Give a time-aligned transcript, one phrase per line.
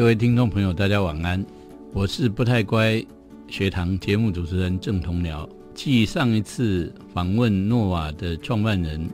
[0.00, 1.44] 各位听众朋友，大家晚安，
[1.92, 3.04] 我是不太乖
[3.48, 5.46] 学堂节目主持人郑同僚。
[5.74, 9.06] 继上一次访问诺瓦的创办人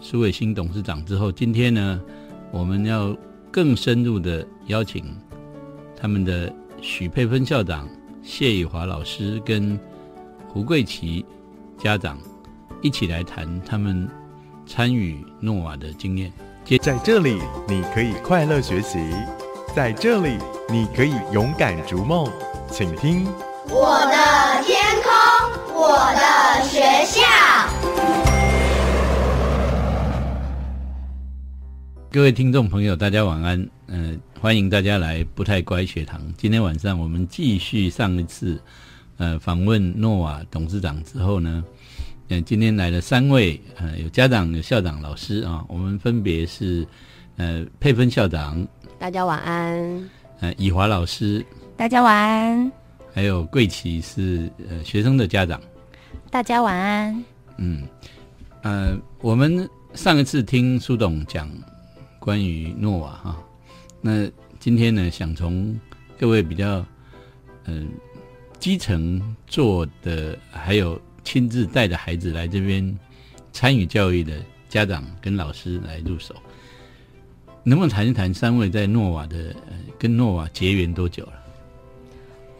[0.00, 2.00] 苏伟新董事长之后，今天呢，
[2.52, 3.12] 我们要
[3.50, 5.04] 更深入的邀请
[5.96, 7.88] 他们的许佩芬校长、
[8.22, 9.76] 谢以华老师跟
[10.46, 11.26] 胡桂琪
[11.76, 12.16] 家长
[12.80, 14.08] 一起来谈他们
[14.66, 16.32] 参与诺瓦的经验。
[16.80, 19.00] 在这里，你可以快乐学习；
[19.74, 20.36] 在这里，
[20.68, 22.30] 你可以勇敢逐梦。
[22.70, 23.24] 请听
[23.70, 25.10] 我的天空，
[25.74, 27.22] 我的学校。
[32.10, 33.66] 各位听众朋友，大家晚安。
[33.86, 36.20] 嗯、欢迎大家来不太乖学堂。
[36.36, 38.60] 今天晚上我们继续上一次
[39.16, 41.64] 呃访问诺瓦董事长之后呢，
[42.28, 45.64] 嗯、今天来了三位，呃，有家长、有校长、老师啊。
[45.66, 46.86] 我们分别是
[47.38, 48.66] 呃佩芬校长、
[49.02, 51.44] 大家晚安，呃以华老师，
[51.76, 52.70] 大家晚安，
[53.12, 55.60] 还有桂琪是呃学生的家长。
[56.30, 57.24] 大家晚安。
[57.56, 57.82] 嗯，
[58.62, 61.50] 呃，我们上一次听苏董讲
[62.20, 63.42] 关于诺瓦哈，
[64.00, 65.76] 那今天呢，想从
[66.16, 66.86] 各位比较
[67.64, 67.88] 嗯、
[68.60, 72.96] 基层做的，还有亲自带着孩子来这边
[73.52, 76.36] 参与教育的家长跟老师来入手，
[77.62, 81.32] 能不能谈一谈三位在诺瓦的呃跟诺瓦结缘多久了？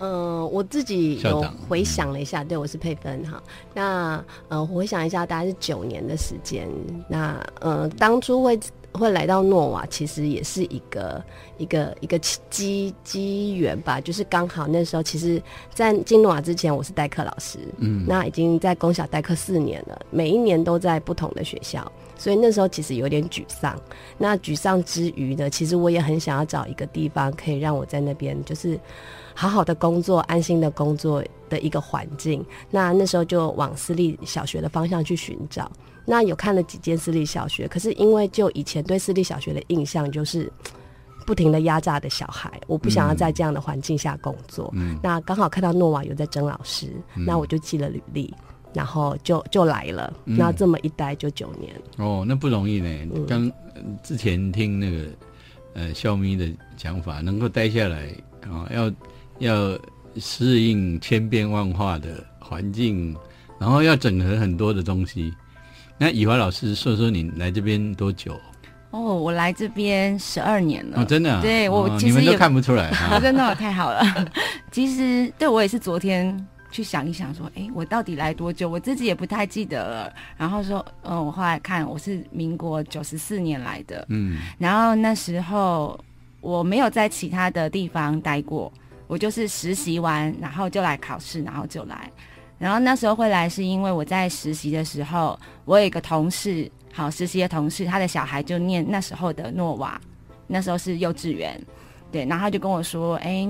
[0.05, 3.41] 嗯、我自己有回想了一下，对我是佩芬哈。
[3.73, 6.69] 那呃，我回想一下，大概是九年的时间。
[7.07, 8.59] 那呃，当初会
[8.91, 11.25] 会来到诺瓦，其实也是一个
[11.57, 12.19] 一个一个
[12.51, 15.41] 机机缘吧，就是刚好那时候，其实，
[15.73, 23.79] 在进诺瓦之前，我是代课老师，嗯，那已经在公小代课四年了，每一年都在不同的学校，所以那时候其实有点沮丧。
[24.19, 28.79] 那沮丧之余呢，其实我也很想要找一个地方，可以让我在那边就是
[29.35, 32.45] 好好的工作、安心的工作的一个环境。
[32.71, 35.71] 那那时候就往私立小学的方向去寻找。
[36.05, 40.53] 那有看了几间私立小学，可是因为就以前对私立小学的印象就是。
[41.25, 44.69] 不停的压榨的小孩，我不想要在这样的环境下工作。
[44.75, 48.35] 嗯那刚好看到诺瓦有在征老师，那我就寄了履历，
[48.75, 50.13] 然后就就来了。
[50.27, 51.75] 嗯那这么一待就九年。
[51.97, 52.89] 哦，那不容易呢。
[53.15, 55.05] 嗯刚呃之前听那个
[55.75, 58.09] 呃笑咪的讲法，能够待下来
[58.43, 58.93] 啊、要
[59.39, 59.79] 要
[60.17, 63.17] 适应千变万化的环境，
[63.59, 65.33] 然后要整合很多的东西。
[65.97, 68.39] 那以华老师说说你来这边多久？
[68.91, 71.01] 哦，我来这边十二年了。
[71.01, 71.41] 哦，真的、啊？
[71.41, 72.93] 对我哦你们都看不出来。
[73.23, 74.03] 真的太好了。
[74.71, 78.69] 其实对我也是昨天去想一想，说，哎，我到底来多久？
[78.69, 80.13] 我自己也不太记得了。
[80.39, 86.03] 然后说，嗯，我后来看我是民国九十四年来的，嗯然后那时候
[86.41, 88.73] 我没有在其他的地方待过，
[89.07, 92.11] 我就是实习完，然后就来考试，然后就来。
[92.59, 100.01] 然后那时候会来，是因为我在实习的时候，我有一个同事，好实习的同事，他的小孩就念那时候的诺瓦，
[100.47, 101.61] 那时候是幼稚园，
[102.11, 103.47] 对，然后他就跟我说，哎。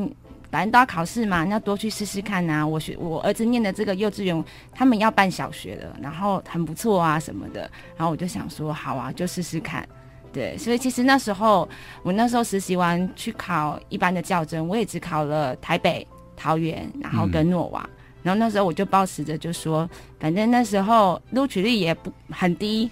[0.52, 7.62] 反正都要考试嘛，那多去试试看呐、我学我儿子念的这个幼稚园，他们要办小学了，然后很不错啊什么的。
[7.96, 9.88] 然后我就想说，好啊，就试试看。
[10.30, 11.66] 对，所以其实那时候
[12.02, 17.88] 我那时候实习完去考一般的教甄，我也只考了台北、桃园，然后跟诺瓦。
[18.22, 19.88] 然后那时候我就抱持着就说，
[20.20, 22.90] 反正那时候录取率也不很低，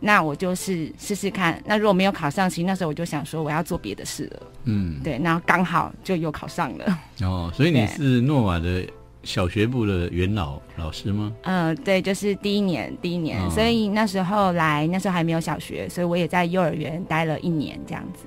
[0.00, 1.62] 那我就是试试看。
[1.66, 4.42] 那如果没有考上，其实那时候我就想说我要做别的事了。
[4.64, 6.98] 嗯，对，然后刚好就又考上了。
[7.22, 8.84] 哦，所以你是诺瓦的
[9.22, 11.32] 小学部的元老老师吗？
[11.42, 18.24] 嗯，对，就是第一年，第一年，哦所以那时候来，那时候还没有小学，所以我也在幼儿园待了一年这样子。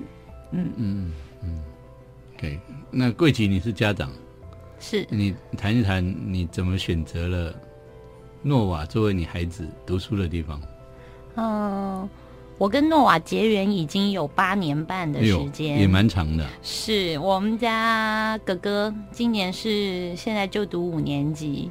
[0.52, 1.12] 嗯，嗯
[1.42, 1.60] 嗯。
[2.36, 2.60] OK，
[2.90, 4.10] 那桂琪你是家长，
[4.78, 7.54] 是你谈一谈你怎么选择了
[8.42, 10.60] 诺瓦作为你孩子读书的地方？
[11.36, 12.08] 嗯，
[12.58, 16.46] 我跟诺瓦结缘已经有八年半的时间，也蛮长的。
[16.62, 21.70] 是我们家哥哥今年是现在就读五年级。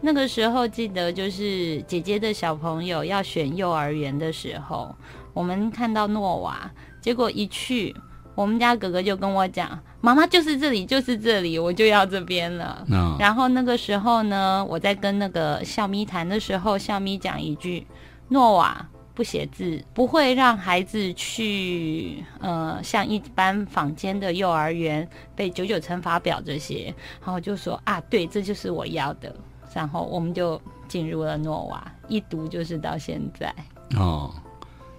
[0.00, 4.94] 那个时候记得就是姐姐的小朋友要选幼儿园的时候，
[5.32, 6.70] 我们看到诺瓦，
[7.00, 7.94] 结果一去，
[8.34, 17.86] 我们家哥哥就跟我讲：“妈妈就是这里，就是这里，我就要这边了。”那然后那个时候呢，我在跟那个笑咪谈的时候，笑咪讲一句
[18.28, 18.86] ：“诺瓦
[19.16, 29.34] 不写字，不会让孩子去呃像一般坊间的幼儿园背九九乘法表这些。”然后就说：“啊，对，这就是我要的。”
[29.74, 33.54] 然后我们就进入了诺瓦，一读就是到现在。
[33.96, 34.32] 哦，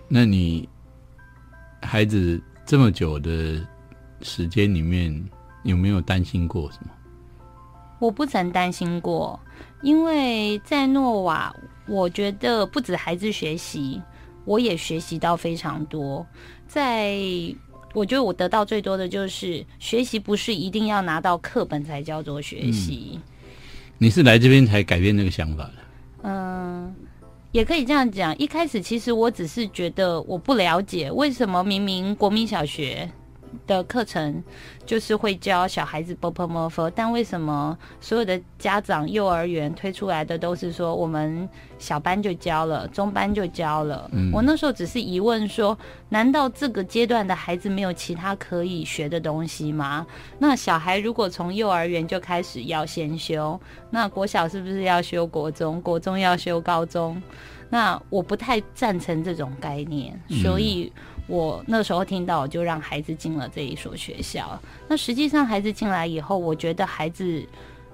[0.08, 0.68] 那你
[1.82, 3.64] 孩子这么久的
[4.22, 5.24] 时间里面
[5.64, 6.92] 有没有担心过什么？
[8.00, 9.40] 我不曾担心过，
[9.82, 11.56] 因为在诺瓦，
[11.88, 14.02] 我觉得不止孩子学习，
[14.46, 16.26] 我也学习到非常多。
[16.68, 17.18] 在
[17.94, 23.20] 我觉得我得到最多的就是学习，不是一定要拿到课本才叫做学习。
[23.98, 25.74] 你是来这边才改变那个想法的？
[26.22, 26.94] 嗯，
[27.52, 28.38] 也可以这样讲。
[28.38, 33.10] 一开始其实我只是觉得我不了解为什么明明国民小学。
[33.66, 34.44] 的课程
[34.86, 41.48] 就是会教小孩子 b o p m o r 但为什么所有的家长幼儿园推出来的都是说我们
[41.78, 44.10] 小班就教了，中班就教了？
[44.14, 45.78] 嗯，我那时候只是疑问说，
[46.10, 50.06] 难道这个阶段的孩子没有其他可以学的东西吗？
[50.40, 53.60] 那小孩如果从幼儿园就开始要先修，
[53.90, 55.82] 那国小是不是要修国中？
[55.82, 57.22] 国中要修高中？
[57.70, 60.92] 那我不太赞成这种概念，所以。
[61.28, 64.58] 我那时候听到，我就让孩子进了这一所学校。
[64.88, 67.46] 那实际上，孩子进来以后，我觉得孩子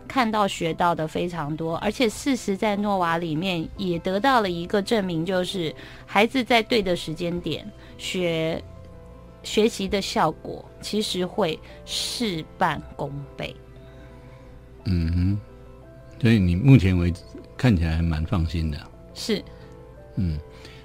[0.07, 5.74] 看到学到的非常多，而且事实在诺瓦里面也得到了一个证明，就是
[6.06, 7.65] 孩子在对的时间点
[7.97, 8.63] 学
[9.41, 13.56] 学习的效果，其实会事半功倍。
[14.86, 15.39] 嗯哼，
[16.21, 17.24] 所以你目前为止
[17.57, 18.77] 看起来还蛮放心的。
[19.15, 19.44] 是，
[20.18, 20.38] 嗯，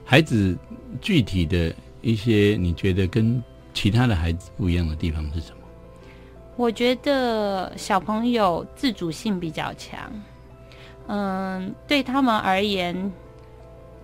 [0.03, 0.57] 孩子
[1.03, 1.75] 具体的。
[2.01, 3.43] 一些你觉得跟
[3.75, 5.59] 其他的孩子不一样的地方是什么？
[6.57, 10.11] 我觉得小朋友自主性比较强，
[11.07, 13.13] 嗯，对他们而言，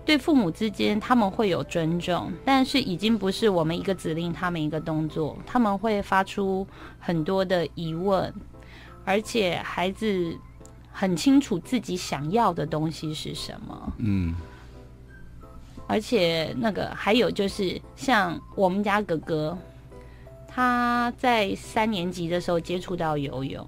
[0.05, 6.65] 对父母之间他们会有尊重，但是已经不是我们一个指令，他们一个动作，他们会发出
[6.99, 8.33] 很多的疑问，
[9.03, 10.37] 而且孩子
[10.91, 13.93] 很清楚自己想要的东西是什么。
[13.97, 14.33] 嗯。
[15.87, 19.57] 而且那个还有就是，像我们家哥哥，
[20.47, 23.67] 他在三年级的时候接触到游泳，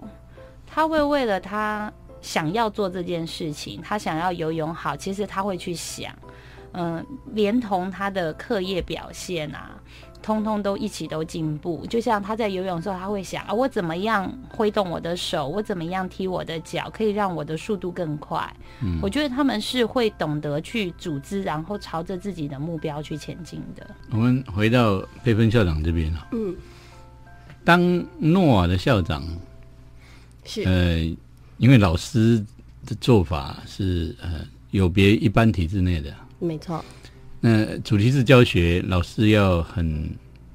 [0.66, 1.92] 他会为了他
[2.22, 6.14] 想要做这件事情，他想要游泳好，其实他会去想，
[6.74, 9.80] 嗯，连同他的课业表现啊。
[10.28, 18.54] 通通都一起都进步，就像他在游泳的时候，他会想啊，我怎么样挥动我的手，我怎么样踢我的脚，可以让我的速度更快。
[18.84, 23.90] 嗯，我觉得他们是会懂得去组织，然后朝着自己的目标去前进的。
[24.12, 26.28] 我们回到佩芬校长这边了。
[26.34, 26.54] 嗯，
[27.64, 29.24] 当诺瓦的校长
[30.44, 30.98] 是呃，
[31.58, 32.46] 因为老师
[32.86, 34.42] 的做法是呃
[34.72, 36.84] 有别一般体制内的，没错。
[37.40, 40.10] 那主题式教学，老师要很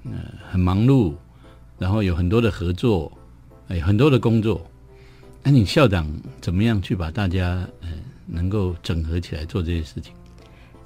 [0.04, 0.12] 呃
[0.50, 1.14] 很忙碌，
[1.78, 3.10] 然后有很多的合作，
[3.68, 4.64] 哎，很多的工作。
[5.42, 6.08] 那你校长
[6.40, 7.88] 怎么样去把大家呃
[8.26, 10.12] 能够整合起来做这些事情？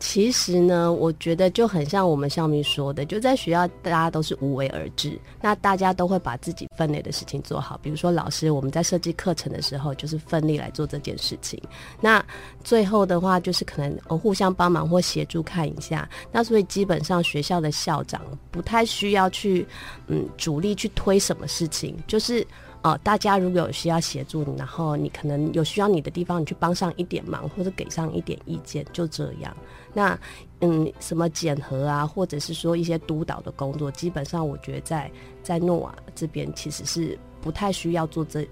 [0.08, 7.76] 其实呢，我觉得就很像我们校明说的，就在学校大家都是无为而治，那大家都会把自己分内的事情做好。
[7.82, 11.60] 比如说老师，我们在设计课程的时候，就是奋力来做这件事情。
[12.00, 12.24] 那
[12.62, 16.08] 最后的话，就是可能互相帮忙或协助看一下。
[16.30, 18.22] 那所以基本上学校的校长
[18.52, 19.66] 不太需要去
[20.06, 22.46] 嗯主力去推什么事情，就是。
[22.82, 29.56] 哦，大家如果有需要协助你，然后你可能有需要你的地方，你去帮上一点忙，或者给上一点意见，就这样。
[29.96, 30.18] 那
[30.60, 35.10] 嗯，什么检核啊，或者是说一些督导的工作，基本上我觉得在
[35.42, 38.46] 在诺瓦这边其实是不太需要做这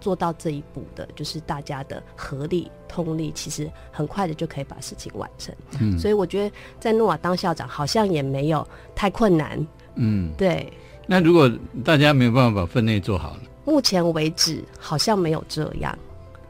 [0.00, 5.54] 做到这一步的，就是大家的合力通力，其实很快的就可以把事情完成。
[5.78, 9.66] 嗯，所以我觉得在诺瓦当校长好像也没有太困难。
[9.96, 10.72] 嗯，对。
[11.06, 11.50] 那如果
[11.84, 13.40] 大家没有办法把分内做好了？
[13.66, 15.98] 目前为止好像没有这样，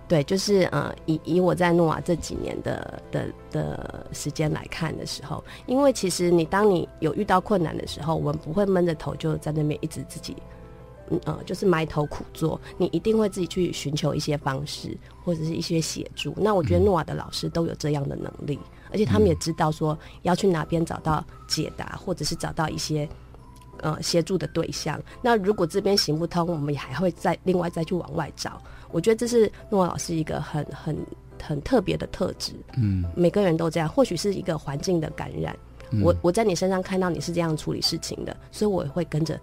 [0.08, 10.36] 对，就是呃，以以我在诺瓦这几年的的的时间来看的时候，因为其实你当你有遇到困难的时候，我们不会闷着头就在那边一直自己，
[11.10, 16.32] 嗯呃，就是埋头苦做，你一定会自己去寻求一些方式或者是一些协助。
[16.36, 18.58] 那我觉得诺瓦的老师都有这样的能力，
[18.92, 23.08] 而且他们也知道说要去哪边找到解答，或者是找到一些。
[23.80, 24.98] 呃，协助的对象。
[25.20, 28.58] 那如果这边行不通，我们也还会再另外再去往外找。
[28.90, 30.96] 我觉得这是诺老师一个很很
[31.42, 32.52] 很特别的特质。
[32.76, 35.56] 嗯，每个人都这样，或许是一个环境的感染。
[36.02, 39.38] 我我在你身上看到你是这样处理事情的，所以我会跟着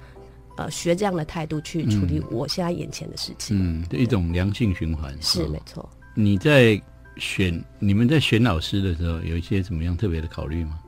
[0.58, 3.58] 呃学这样的态度去处理我现在眼前的事情。
[3.58, 5.88] 嗯，一种良性循环是没错。
[6.16, 6.82] 你在
[7.18, 10.80] 选你们在选老师的时候，有一些怎么样特别的考虑吗？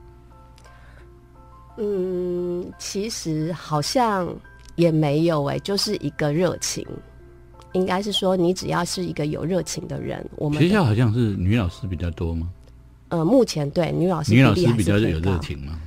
[1.78, 4.28] 嗯，其实好像
[4.76, 6.86] 也没有哎，就是一个热情，
[7.76, 12.50] 应该是说你只要是一个有热情的人，我们学校好像是女老师比较多吗？
[13.10, 15.78] 呃，目前对女老师女老师比较有热情吗？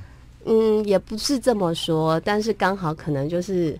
[0.45, 3.77] 嗯，也不是这么说，但是刚好可能就是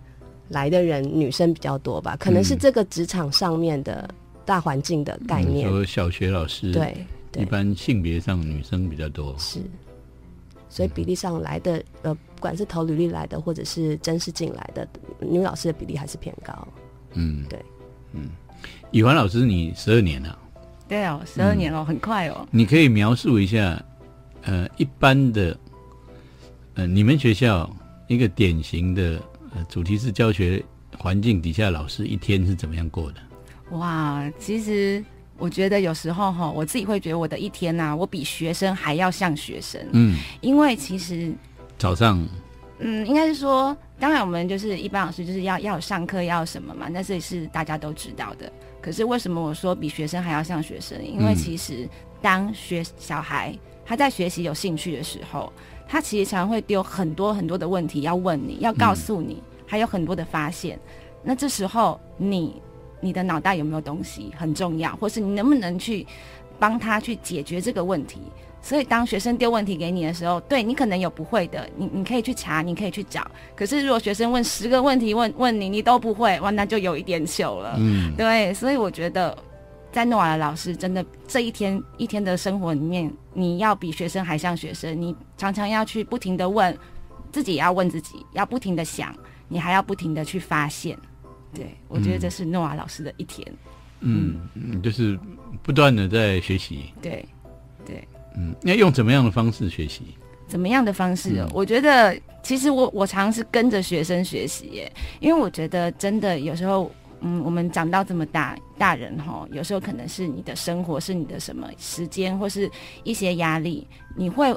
[0.49, 4.09] 来的人女生比较多吧，可能是嗯这个职场上面的
[4.43, 5.69] 大环境的概念。
[5.69, 7.05] 说小学老师，对
[7.37, 9.33] 一般性别上女生比较多。
[9.37, 9.59] 是，
[10.67, 14.87] 所以比例上来的呃，不管是投履历来的，或者是真试进来的
[15.19, 16.67] 女老师的比例还是偏高。
[17.13, 17.59] 嗯，对，
[18.13, 18.29] 嗯，
[18.91, 20.37] 宇环老师，你十二年了，
[20.87, 22.47] 对哦，十二年了，很快哦。
[22.51, 23.81] 你可以描述一下，
[24.43, 25.57] 呃，一般的，
[26.75, 27.69] 呃，你们学校
[28.07, 29.21] 一个典型的
[29.55, 30.63] 呃主题式教学
[30.97, 33.21] 环境底下，老师一天是怎么样过的？
[33.77, 35.03] 哇，其实
[35.37, 41.31] 我觉得有时候哈，我自己会觉得我的一天呐、我比学生还要像学生，嗯，因为其实
[41.77, 42.19] 早上，
[42.79, 48.51] 嗯，应该是说，当然我们就是一般老师就是要要上课要什么嘛，那这是大家都知道的。
[48.81, 50.97] 可是为什么我说比学生还要像学生？
[51.05, 51.87] 因为其实
[52.21, 53.53] 当学小孩
[53.85, 55.51] 他在学习有兴趣的时候，
[55.87, 60.79] 他其实常常会丢很多很多的问题要问你，要告诉你，还有很多的发现。
[61.21, 62.61] 那这时候你
[63.01, 66.07] 你的脑袋有没有东西很重要，或是你能不能去
[66.57, 68.21] 帮他去解决这个问题？
[68.61, 73.29] 所以当学生丢问题给你的时候，对你可能有不会的，你你可以去查，你可以去找。
[73.55, 77.75] 可是如果学生问十个问题问问你，你都不会，哇，那就有一点糗了。
[77.79, 79.35] 嗯，对，所以我觉得
[79.91, 86.77] 在诺瓦的老师真的这一天一天的生活里面，你要比学生还像学生，你常常要去不停的问
[87.31, 89.15] 自己，也要问自己，要不停的想，
[89.47, 90.97] 你还要不停的去发现。
[91.53, 93.47] 对，我觉得这是诺瓦老师的一天。
[94.01, 95.17] 嗯嗯，就是
[95.63, 97.25] 不断的在学习，对，
[97.85, 98.07] 对。
[98.35, 100.03] 嗯，要用怎么样的方式学习？
[100.47, 112.67] 怎么样的方式我觉得其实我我常常是跟着学生学习耶，因为我觉得真的有时候，嗯，我们长到这么大，大人哈，有时候可能是你的生活是你的什么时间或是
[113.03, 114.51] 一些压力，你会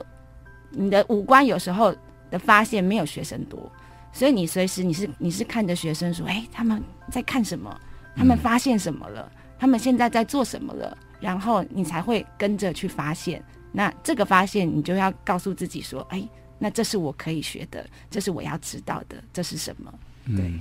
[0.71, 1.95] 你的五官有时候
[2.31, 3.71] 的发现没有学生多，
[4.13, 7.79] 所以你随时你是你是看着学生说，哎，他们在看什么？
[8.17, 9.31] 他们发现什么了？
[9.59, 10.97] 他们现在在做什么了？
[11.21, 13.43] 然后你才会跟着去发现。
[13.73, 16.23] 那这个发现，你就要告诉自己说：“哎，
[16.59, 19.93] 那这是我可以学的，这是我要知道的，这是什么？”
[20.37, 20.61] 对，嗯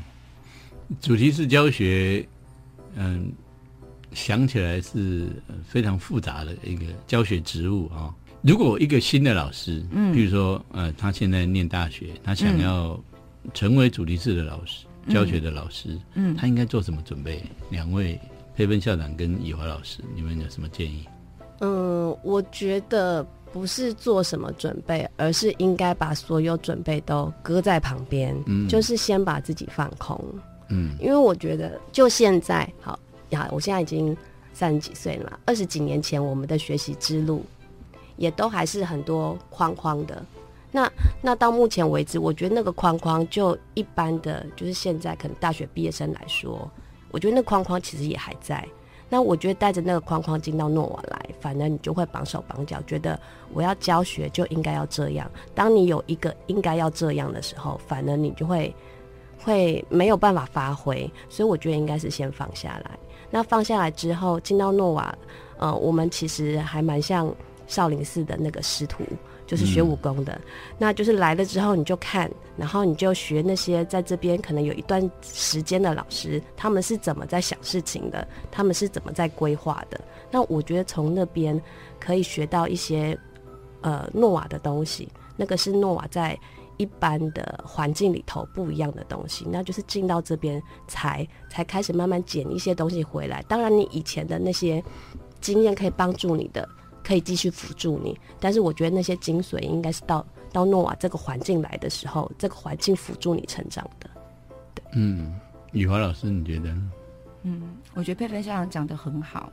[1.00, 2.28] 主题式教学，
[2.96, 3.32] 嗯，
[4.12, 10.14] 想起来是呃非常复杂的一个教学职务啊、如果一个新的老师，嗯。
[10.14, 13.00] 比如说呃，他现在念大学，他想要
[13.54, 16.36] 成为主题式的老师、教学的老师，嗯。
[16.36, 17.44] 他应该做什么准备？
[17.70, 18.20] 两位
[18.56, 21.06] 佩芬校长跟以华老师，你们有什么建议？
[21.62, 30.20] 嗯，我觉得不是做什么准备，而是应该把所有准备都搁在旁边，嗯就是先把自己放空。
[30.70, 32.98] 嗯因为我觉得，就现在好
[33.30, 34.16] 呀，我现在已经
[34.54, 37.46] 三十几岁了嘛，二十几年前我们的学习之路
[38.18, 40.24] 也都还是很多框框的。
[40.72, 40.90] 那
[41.22, 46.70] 那到目前为止，我觉得那个框框就一般的，就是现在可能大学毕业生来说，
[47.12, 48.66] 我觉得那框框其实也还在。
[49.14, 53.20] 那我觉得带着那个框框进到诺瓦来，反正你就会绑手绑脚，觉得
[53.52, 55.30] 我要教学就应该要这样。
[55.54, 58.74] 当你有一个应该要这样的时候，反而你就会
[59.38, 61.12] 会没有办法发挥。
[61.28, 62.92] 所以我觉得应该是先放下来。
[63.30, 65.14] 那放下来之后，进到诺瓦，
[65.58, 67.30] 呃，我们其实还蛮像
[67.68, 69.04] 少林寺的那个师徒，
[69.52, 70.40] 就是学武功的。
[70.78, 80.00] 那就是来了之后你就看，然后你就学那些在这边可能有一段时间的老师，他们是怎么在想事情的，他们是怎么在规划的。
[80.32, 81.62] 那我觉得从那边
[82.00, 83.18] 可以学到一些
[83.82, 86.40] 呃诺瓦的东西，那个是诺瓦在
[86.78, 93.44] 一般的环境里头不一样的东西，那就是进到这边才才开始慢慢捡一些东西回来。
[93.50, 94.82] 当然，你以前的那些
[95.42, 96.66] 经验可以帮助你的，
[97.04, 104.10] 可以继续辅助你，但是我觉得那些精髓应该是到到诺瓦这个环境来的时候，这个环境辅助你成长的。
[104.74, 105.34] 对嗯，
[105.72, 106.92] 雨华老师，你觉得呢？
[107.44, 107.62] 嗯
[107.96, 109.52] 我觉得佩芬校长讲的很好，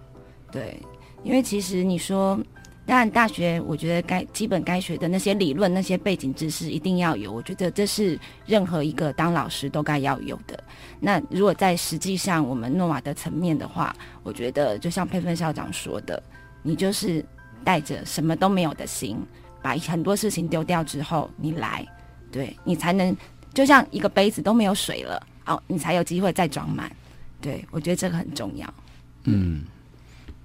[0.52, 0.78] 对，
[1.22, 2.38] 因为其实你说，
[2.84, 10.62] 当然大学我觉得该基本该学的那些理论、那些背景知识一定要有，我觉得这是任何一个当老师都该要有的。
[11.00, 16.22] 那如果在实际上我们诺瓦的层面的话，我觉得就像佩芬校长说的，
[16.62, 17.24] 你就是
[17.64, 19.16] 带着什么都没有的心，
[19.62, 21.86] 把很多事情丢掉之后，你来，
[22.30, 23.16] 对你才能
[23.54, 26.90] 就像一个杯子都没有水了，哦，你才有机会再装满。
[27.40, 28.74] 对，我觉得这个很重要。
[29.24, 29.64] 嗯，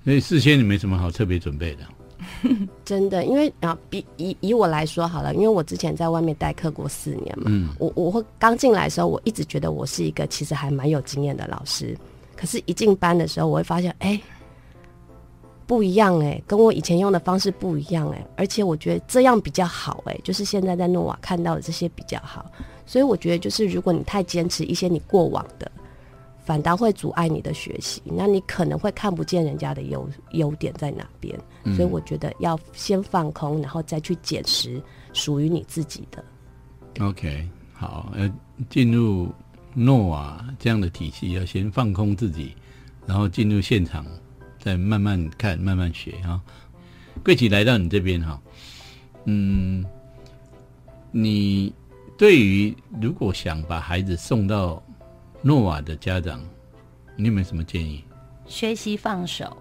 [0.03, 1.83] 所以事先你没什么好特别准备的。
[2.85, 11.97] 真的，因为啊，比以以我来说好了，因为我之前在外面代课过四年嘛，嗯我我会刚进来的时候，我一直觉得我是一个其实还蛮有经验的老师，
[12.35, 14.19] 可是，一进班的时候，我会发现，哎、
[15.65, 22.45] 不一样哎、跟我以前用的方式不一样哎、而且我觉得这样比较好哎、就是现在在诺瓦看到的这些比较好，
[22.85, 25.71] 所以我觉得，就是如果你太坚持一些你过往的，
[26.45, 31.37] 反倒会阻碍你的学习，那你可能会看不见人家的优优点在哪边。
[31.63, 34.81] 嗯所以我觉得要先放空，然后再去捡拾
[35.13, 36.23] 属于你自己的。
[36.99, 38.29] OK，好，要
[38.69, 39.29] 进入
[39.73, 42.53] 诺瓦这样的体系，要先放空自己，
[43.07, 44.05] 然后进入现场，
[44.63, 46.39] 再慢慢看、慢慢学哈。
[47.21, 48.41] 桂琪来到你这边哈，
[49.25, 49.83] 嗯，
[51.11, 51.73] 你
[52.17, 54.81] 对于如果想把孩子送到
[55.41, 56.41] 诺瓦的家长，
[57.17, 58.05] 你有没有什么建议？
[58.45, 59.57] 学习放手。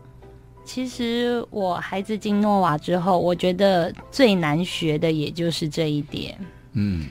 [0.64, 6.38] 其实我孩子进诺瓦之后，我觉得最难学的也就是这一点。
[6.74, 7.08] 嗯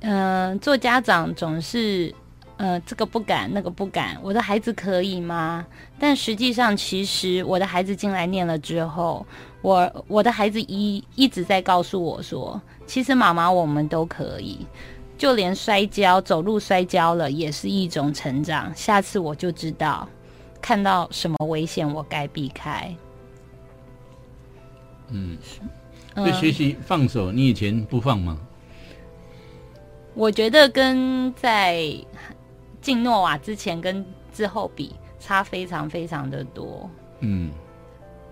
[0.00, 2.14] 嗯、做家长总是，
[2.62, 5.66] 呃，这个不敢，那个不敢，我的孩子可以吗？
[5.98, 9.26] 但实际上，其实我的孩子进来念了之后，
[9.62, 14.64] 我我的孩子一一直在告诉我说，其实妈妈我们都可以，
[15.18, 18.72] 就连摔跤，走路摔跤了也是一种成长。
[18.76, 20.08] 下次我就知道，
[20.60, 22.94] 看到什么危险我该避开。
[25.08, 25.36] 嗯，
[26.14, 28.38] 嗯对学习放手，你以前不放吗？
[30.14, 31.82] 我觉得跟在
[32.82, 36.90] 进诺瓦之前跟之后比，差非常非常的多。
[37.20, 37.50] 嗯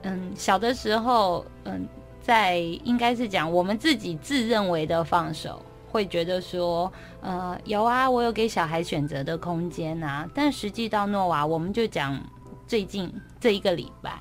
[0.02, 1.86] 嗯，小的时候，嗯，
[2.20, 10.28] 在应该是讲我们自己自认为的放手，会觉得说，呃，有啊，我有给小孩选择的空间啊。
[10.34, 12.20] 但实际到诺瓦，我们就讲
[12.66, 14.18] 最近这一个礼拜，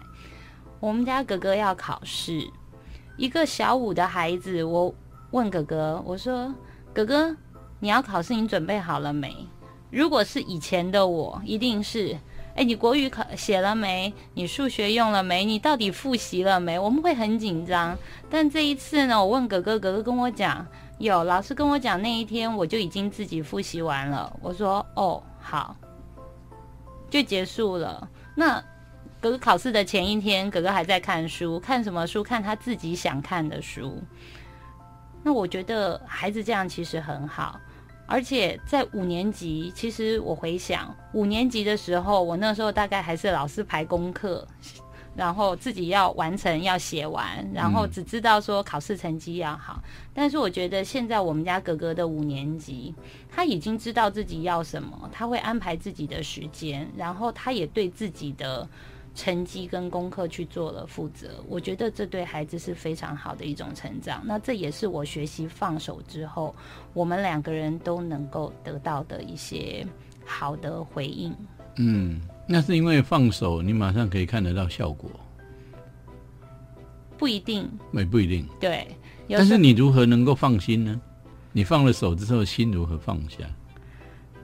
[0.79, 2.47] 我们家哥哥要考试，
[3.17, 4.93] 一个小五的孩子，我
[5.31, 6.53] 问哥哥，我说，
[6.93, 7.35] 哥哥，
[7.79, 9.33] 你要考试，你准备好了没？
[9.89, 12.17] 如果是以前的我，一定是，
[12.55, 14.13] 哎，你国语考写了没？
[14.33, 15.43] 你数学用了没？
[15.43, 16.77] 你到底复习了没？
[16.77, 17.97] 我们会很紧张。
[18.29, 20.65] 但这一次呢，我问哥哥，哥哥跟我讲，
[20.99, 24.31] 有老师跟我讲，那一天我就已经自己复习完了。
[24.41, 25.75] 我说，哦，好，
[27.09, 28.07] 就结束了。
[28.35, 28.63] 那
[29.19, 32.23] 哥哥考试的前一天，哥哥还在看书，看什么书？
[32.23, 34.01] 看他自己想看的书。
[35.23, 37.59] 那我觉得孩子这样其实很好。
[38.09, 44.47] 而且在五年级，其实我回想五年级的时候，我那时候大概还是老师排功课，
[45.15, 49.79] 然后自己要完成要写完，然后只知道说考试成绩要好。
[50.11, 52.95] 但是我觉得现在我们家哥哥的五年级，
[53.29, 58.67] 他已经知道自己要什么，他会安排自己的时间，然后他也对自己的。
[59.19, 64.23] 成绩跟功课去做了负责，我觉得这对孩子是非常好的一种成长。
[64.25, 66.55] 那这也是我学习放手之后，
[66.93, 69.85] 我们两个人都能够得到的一些
[70.25, 71.35] 好的回应。
[71.75, 75.11] 嗯，那是因为放手，你马上可以看得到效果，
[77.17, 78.47] 不一定也不一定。
[78.57, 78.87] 对，
[79.27, 81.01] 但是你如何能够放心呢？
[81.51, 83.39] 你放了手之后，心如何放下？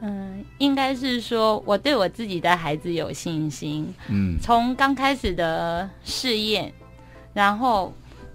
[0.02, 3.94] 嗯，应该是说我对我自己的孩子有信心。
[4.10, 6.72] 嗯从刚开始的试验，
[7.34, 7.94] 然后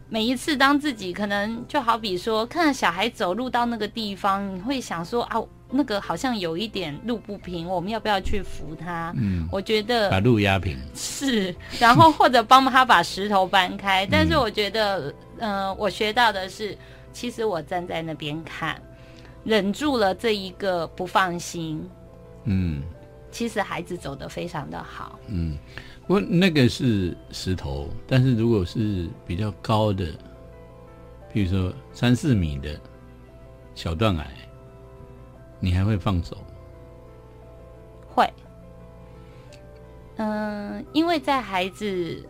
[0.08, 9.14] 每一次当自己可能就好比说，看到小孩走路到那个地方，你会想说啊，那个好像有一点路不平，我们要不要去扶他？
[9.16, 10.76] 嗯，我觉得把路压平。
[10.94, 14.04] 是，然后或者帮他把石头搬开。
[14.10, 16.76] 但是我觉得，嗯、我学到的是，
[17.12, 18.80] 其实我站在那边看，
[19.44, 21.88] 忍住了这一个不放心。
[22.44, 22.82] 嗯
[23.30, 25.56] 其实孩子走得非常的好，嗯，
[26.06, 30.06] 不过那个是石头，但是如果是比较高的，
[31.32, 32.80] 比如说三四米的
[33.76, 34.26] 小断崖，
[35.60, 36.36] 你还会放手？
[38.08, 38.28] 会。
[40.16, 42.26] 嗯，因为在孩子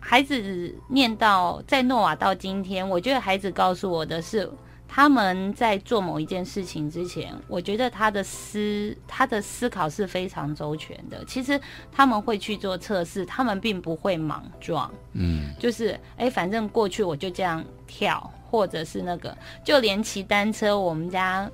[0.00, 4.50] 孩子念到在诺瓦到今天，我觉得孩子告诉我的是，
[4.94, 11.24] 他们在做某一件事情之前，我觉得他的思他的思考是非常周全的。
[11.24, 11.58] 其实
[11.90, 14.92] 他们会去做测试，他们并不会莽撞。
[15.14, 21.50] 嗯就是哎，反正过去我就这样跳，或者是那个，就连骑单车，我们家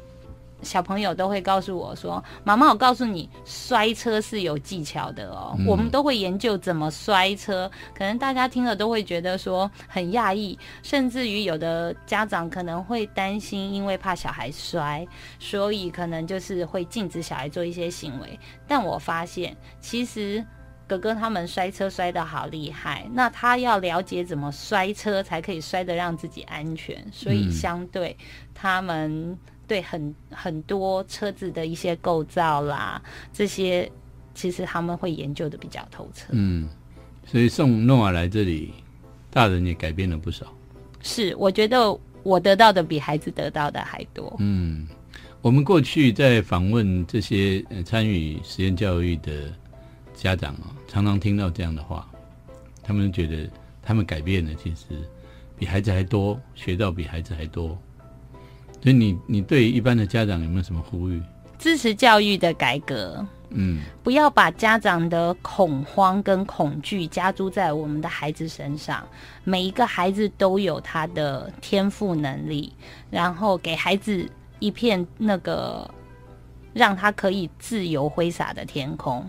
[0.63, 5.55] 小朋友都会告诉我说：“妈妈，我告诉你，摔车是有技巧的哦。
[5.59, 15.07] 嗯我们都会研究怎么摔车，可能大家听了都会觉得说很讶异，甚至于有的家长可能会担心，因为怕小孩摔，
[15.39, 18.39] 所以可能就是会禁止小孩做一些行为。
[18.67, 20.45] 但我发现，其实
[20.87, 28.17] 哥哥他们摔车摔得好厉害，那他要了解怎么摔车才可以摔得让自己安全，所以嗯相对
[28.55, 33.01] 他们对很很多车子的一些构造啦，
[33.33, 33.89] 这些
[34.35, 36.29] 其实他们会研究的比较透彻。
[36.31, 36.67] 嗯，
[37.27, 38.73] 所以送诺瓦来这里，
[39.31, 40.47] 大人也改变了不少。
[41.03, 44.35] 是，我觉得我得到的比孩子得到的还多。
[44.41, 44.89] 嗯，
[45.43, 49.53] 我们过去在访问这些呃参与实验教育的
[50.15, 52.09] 家长啊，常常听到这样的话，
[52.83, 53.49] 他们觉得
[53.83, 54.87] 他们改变了，其实
[55.59, 57.79] 比孩子还多，学到比孩子还多。
[58.81, 61.23] 所以你你对一般的家长有没有什么呼吁？
[61.59, 69.05] 支持教育的改革，嗯不要把家长的恐慌跟恐惧加诸在我们的孩子身上。
[69.43, 72.73] 每一个孩子都有他的天赋能力，
[73.11, 74.25] 然后给孩子
[74.61, 75.91] 一片那个
[76.73, 79.29] 让他可以自由挥洒的天空。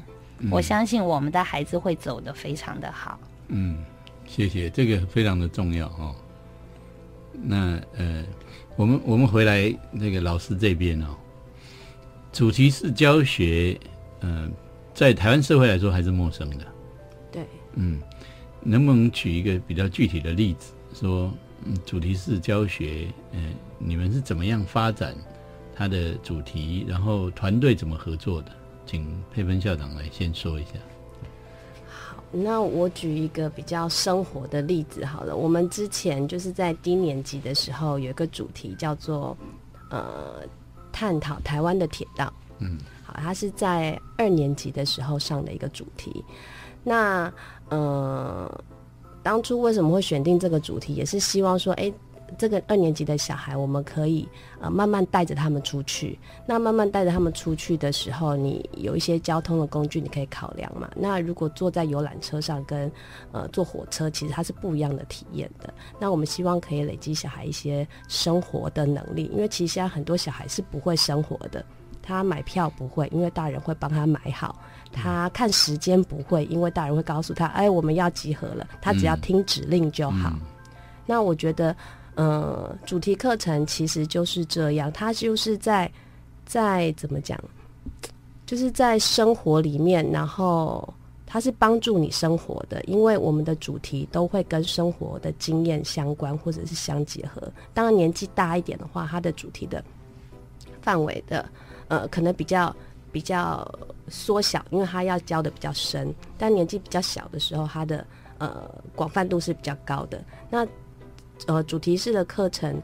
[0.51, 3.19] 我相信我们的孩子会走得非常的好。
[3.47, 3.83] 嗯，
[4.27, 6.15] 谢谢，这个非常的重要哦。
[7.33, 8.23] 那呃，
[8.79, 11.07] 我们我们回来那个老师这边哦，
[12.31, 13.77] 主题式教学，
[14.21, 14.49] 呃，
[14.93, 16.65] 在台湾社会来说还是陌生的。
[17.29, 17.99] 对，嗯，
[18.61, 21.29] 能不能举一个比较具体的例子，说
[21.65, 23.39] 嗯，主题式教学，呃，
[23.77, 25.13] 你们是怎么样发展
[25.75, 28.51] 它的主题，然后团队怎么合作的？
[28.85, 30.71] 请佩芬校长来先说一下。
[32.31, 35.35] 那我举一个比较生活的例子好了。
[35.35, 39.35] 我们之前就是在低年级的时候有一个主题叫做
[39.89, 40.43] 呃
[40.91, 42.31] 探讨台湾的铁道。
[42.59, 46.23] 嗯，好，它是在二年级的时候上的一个主题。
[46.83, 47.31] 那
[47.69, 48.63] 呃，
[49.23, 51.91] 当初为什么会选定这个主题，也是希望说，哎，
[52.39, 54.25] 这个二年级的小孩，我们可以
[54.61, 56.17] 呃慢慢带着他们出去。
[56.45, 60.89] 那慢慢带着他们出去的时候，你有一些交通的工具，你可以考量嘛。
[60.95, 62.89] 那如果坐在游览车上跟
[63.33, 65.73] 呃坐火车，其实它是不一样的体验的。
[65.99, 71.63] 那我们希望可以累积小孩一些生活的能力，因为其实现在很多小孩是不会生活的。
[72.01, 74.55] 他买票不会，因为大人会帮他买好；
[74.91, 80.33] 他看时间不会，因为大人会告诉他：“哎，我们要集合了。”他只要听指令就好。
[81.05, 81.75] 那我觉得，
[82.19, 85.89] 呃，主题课程其实就是这样，它就是在
[86.45, 87.39] 在怎么讲，
[88.45, 90.93] 就是在生活里面，然后
[91.25, 97.41] 它是帮助你生活的，因为我们的主题都会跟生活的经验相关，或者是相结合。
[97.73, 99.81] 当然年纪大一点的话，它的主题的
[100.81, 101.47] 范围的。
[101.87, 102.75] 呃，可能比较
[103.13, 103.65] 比较
[104.09, 106.13] 缩小，因为他要教的比较深。
[106.37, 108.05] 但年纪比较小的时候，他的
[108.39, 110.21] 呃广泛度是比较高的。
[110.51, 110.67] 那
[111.47, 112.81] 呃主题式的课程，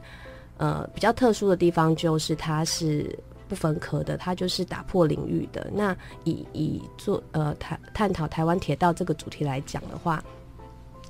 [0.56, 5.70] 呃比较特殊的地方就是它是不分科的，它就是打破领域的。
[5.72, 10.22] 那以以做呃探探讨台湾铁道这个主题来讲的话，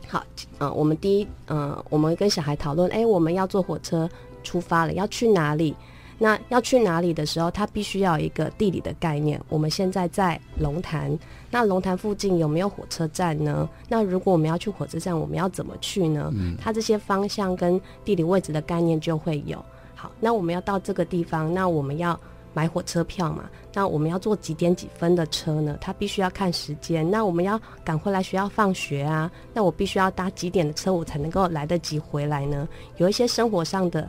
[0.06, 0.24] 好，
[0.58, 4.08] 呃我们第一呃我们跟小孩讨论，哎，我们要坐火车
[4.42, 5.74] 出发了，要去哪里？
[6.18, 9.38] 那要去哪里的时候，他必须要有一个地理的概念。
[9.50, 11.18] 我们现在在龙潭，
[11.50, 13.68] 那龙潭附近有没有火车站呢？
[13.88, 16.32] 那如果我们要去火车站，我们要怎么去呢？
[16.34, 19.62] 嗯，它这些方向跟地理位置的概念就会有。
[19.94, 22.18] 好，那我们要到这个地方，那我们要
[22.54, 23.50] 买火车票嘛？
[23.74, 25.76] 那我们要坐几点几分的车呢？
[25.82, 27.10] 他必须要看时间。
[27.10, 29.30] 那我们要赶回来学校放学啊？
[29.52, 32.66] 那我必须要搭几点的车，我才能够来得及回来呢？
[32.96, 34.08] 有一些生活上的。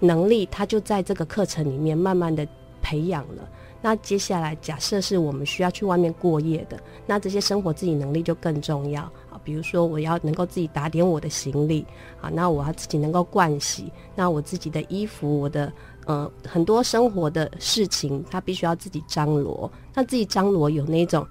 [0.00, 2.46] 能力，他就在这个课程里面慢慢的
[2.82, 3.48] 培养了。
[3.82, 9.40] 那接下来，假设是我们需要去外面过夜的，那这些生活自己能力就更重要啊。
[9.44, 11.86] 比如说，我要能够自己打点我的行李
[12.20, 15.72] 啊，那我要自己能够盥洗，那我自己的衣服，我的
[16.06, 19.70] 呃很多生活的事情，他必须要自己张罗。
[19.94, 21.26] 那自己张罗有那种。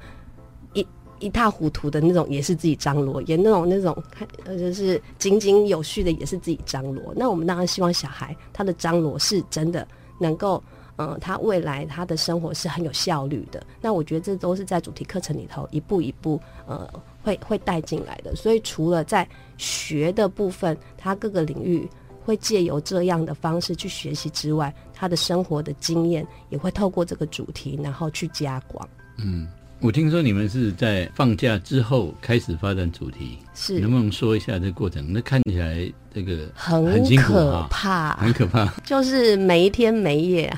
[1.19, 7.13] 一塌糊涂的那种也是自己张罗，也那种那种看呃就是井井有序的也是自己张罗。
[7.15, 9.88] 那我们当然希望小孩他的张罗是真的
[10.19, 10.62] 能够，
[10.97, 13.65] 嗯，他未来他的生活是很有效率的。
[13.82, 16.89] 那我觉得这都是在主题课程里头一步一步呃
[17.23, 18.36] 会会带进来的。
[18.36, 21.89] 所以除了在学的部分，他各个领域
[22.23, 28.88] 会借由这样的方式去学习之外，他的生活的经验也会透过这个主题然后去加广。
[29.17, 29.47] 嗯。
[29.86, 35.13] 我听说你们是在放假之后开始发展主题，是能不能说一下这个过程？
[35.13, 40.52] 那看起来这个很辛苦可怕，很可怕， 就是没天没夜。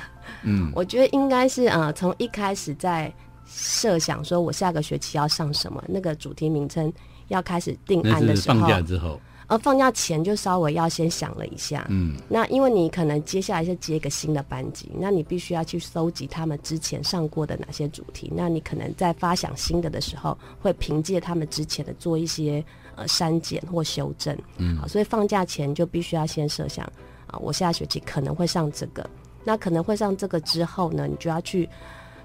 [0.44, 3.12] 嗯，我觉得应该是啊，从一开始在
[3.46, 6.90] 设想说我下个学期要上什么，那个主题名称
[7.26, 9.20] 要开始定案的时候，放假之后。
[9.48, 22.62] 而放假前就稍微要先想了一下，嗯，那因为你可能接下来是接一个新的班级，那你必须要去搜集他们之前上过的哪些主题，那你可能在发想新的的时候，会凭借他们之前的做一些
[22.94, 26.84] 呃删减或修正，嗯，好，所以放假前就必须要先设想
[27.26, 29.08] 啊，我下学期可能会上这个，
[29.44, 31.68] 那可能会上这个之后呢，你就要去。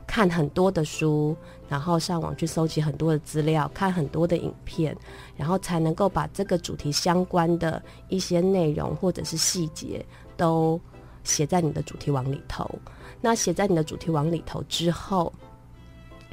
[0.06, 1.36] 看很多的书，
[1.68, 4.96] 然后上网去搜集很多的资料，看很多的影片，
[5.36, 10.06] 然后才能够把这个主题相关的一些内容或者是细节
[10.38, 10.80] 都
[11.24, 12.70] 写在你的主题网里头。
[13.22, 15.32] 那写在你的主题网里头之后，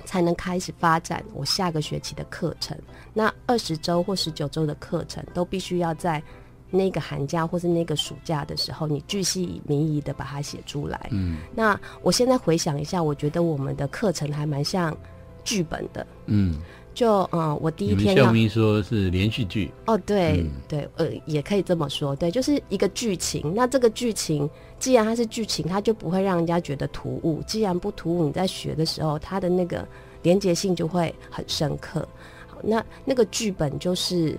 [0.05, 2.77] 才能开始发展我下个学期的课程。
[3.15, 6.23] 那二十周或十九周的课程，都必须要在
[6.71, 11.09] 那个寒假或是那个暑假的时候，你巨细靡遗的把它写出来。
[11.11, 14.97] 嗯那我现在回想一下，我觉得我们的课程还蛮像
[15.45, 16.07] 剧本的。
[16.27, 16.59] 嗯，
[16.95, 23.53] 就嗯，我第一天要说是连续剧，哦，对、嗯对，呃，也可以这么说，对，就是一个剧情。
[23.55, 27.43] 那这个剧情既然它是剧情，它就不会让人家觉得突兀。
[27.47, 29.87] 既然不突兀，你在学的时候，它的那个
[30.23, 32.07] 连结性就会很深刻。
[32.47, 34.39] 好，那那个剧本就是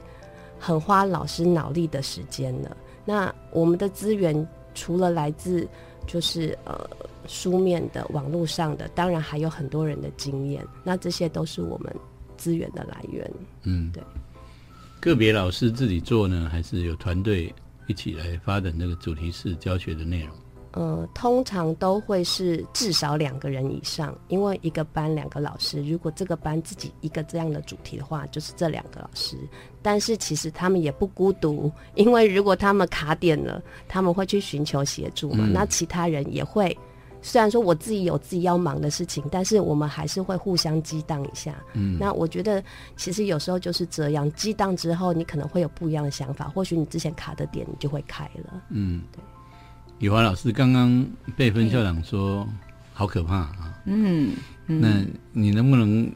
[0.62, 2.78] 很花老师脑力的时间了。
[3.04, 5.68] 那我们的资源除了来自
[6.06, 6.88] 就是呃
[7.28, 10.64] 书面的、网络上的，当然还有很多人的经验。
[10.84, 11.92] 那这些都是我们
[12.38, 13.30] 资源的来源。
[13.64, 14.04] 嗯，对。
[15.00, 17.52] 个别老师自己做呢，还是有团队
[17.88, 20.30] 一起来发展这个主题式教学的内容？
[20.74, 25.82] 呃，通常都会是至少两个人以上，因为一个班两个老师。
[25.86, 29.36] 如果这个班自己一个这样的主题的话，就是这两个老师。
[29.82, 35.46] 但是其实他们也不孤独，因为如果他们卡点了，他们会去寻求协助嘛。
[35.46, 36.78] 嗯那其他人也会，
[37.22, 41.62] 虽然说我自己有自己要忙的事情，但是我们还是会互相激荡一下。
[41.74, 42.64] 嗯，那我觉得
[42.96, 48.64] 其实有时候就是这样，激荡之后，你可能会有不一样的想法，或许你之前卡的点，你就会开了。
[48.70, 49.04] 嗯，
[50.02, 51.06] 雨华老师刚刚
[51.38, 52.48] 被分校长说
[52.92, 54.32] 好可怕啊，嗯
[54.66, 56.12] 嗯那你能不能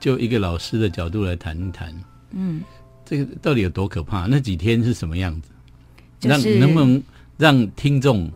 [0.00, 1.94] 就一个老师的角度来谈一谈，
[2.30, 2.62] 嗯，
[3.04, 4.26] 这个到底有多可怕？
[4.26, 5.50] 那几天是什么样子？
[6.20, 7.02] 就是让能不能
[7.36, 8.30] 让听众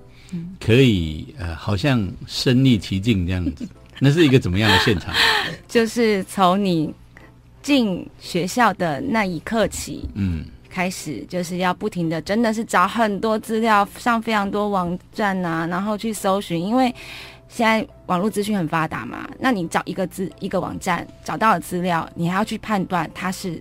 [0.60, 3.66] 可以呃，好像身历其境这样子？
[3.98, 5.14] 那是一个怎么样的现场？
[5.66, 6.92] 就是从你
[7.62, 10.44] 进学校的那一刻起，嗯
[10.76, 16.94] 开始就是要不停的，真的是找很多资料，上非常多网站啊，然后去搜寻，因为
[17.48, 23.58] 现在网络资讯很发达嘛，那你找一个资一个网站找到了资料，你还要去判断它是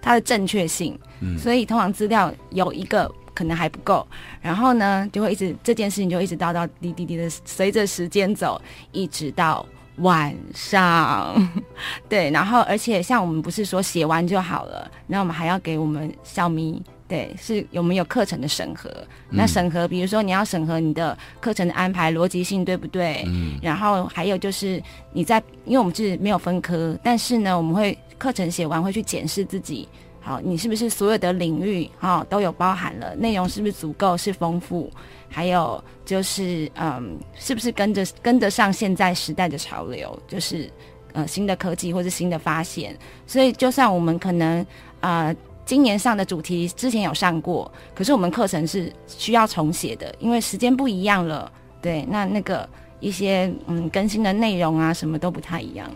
[0.00, 1.38] 它的正确性，嗯。
[1.38, 4.06] 所以通常资料有一个可能还不够，
[4.40, 8.58] 然后呢就会一直这件事情就一直到到滴滴滴的随着时间走，
[8.90, 9.66] 一直到
[9.98, 11.34] 晚上，
[12.08, 16.82] 对，然后而且像我们不是说写完就好了，那我们还要给我们校迷。
[17.06, 18.90] 对，是有没有课程的审核？
[19.28, 23.22] 那审核，比如说你要审核你的课程的安排逻辑性对不对？
[23.26, 29.86] 嗯然后还有就是你在，因为我们是没有分科，但是呢，我们会课程写完会去检视自己，
[30.24, 34.90] 好，你是不是所有的领域哈、都有包含了，内容是不是足够是丰富，
[35.28, 40.70] 还有就是嗯，是不是跟着跟得上现在时代的潮流，就是
[41.12, 44.66] 呃新的科技或是新的发现，所以就算我们可能
[45.00, 45.36] 呃。
[45.66, 51.50] 今年上的主题之前有上过，可是我们课程是需要重写的，因为时间不一样了。
[51.80, 52.68] 对，那那个
[53.00, 55.90] 一些嗯更新的内容啊，什么都不太一样，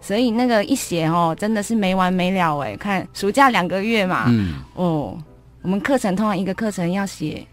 [0.00, 2.76] 所以那个一写哦，真的是没完没了哎。
[2.76, 5.18] 看暑假两个月嘛，嗯，哦，
[5.62, 7.46] 我们课程通常一个课程要写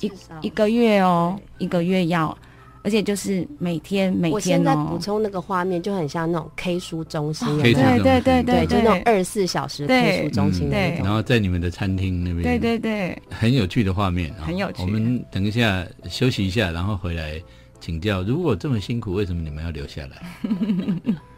[0.00, 0.12] 一
[0.42, 2.36] 一个月哦，一个月要，
[2.82, 8.66] 而且就是每天每天我天现在补哦，充那个画面，就很像那种 K 书中心，对对对对，对。
[8.66, 10.02] 就那种对二十四小时对。
[10.02, 11.04] K 书中心对种。
[11.04, 14.82] 然后在你们的餐厅那边，对对对，很有趣的画面啊，很有趣。
[14.82, 17.40] 我们等一下休息一下，然后回来
[17.80, 20.16] 请教，如果这么辛苦，为什么你们要留下来？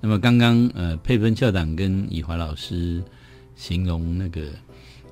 [0.00, 3.02] 那么刚刚呃，佩芬校长跟以华老师
[3.54, 4.40] 形容那个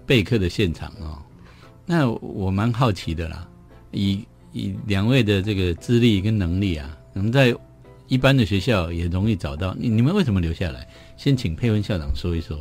[0.07, 1.19] 备课的现场哦，
[1.85, 3.47] 那我蛮好奇的啦，
[3.91, 7.55] 以以两位的这个资历跟能力啊，可能在
[8.07, 10.89] 一般的学校也容易找到，你你们为什么留下来？
[11.19, 12.59] 先请佩芬校长说一说。